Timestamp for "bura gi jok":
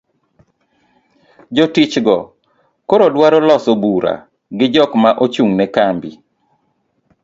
3.81-4.91